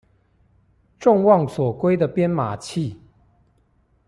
[0.97, 2.99] 眾望所歸的編碼器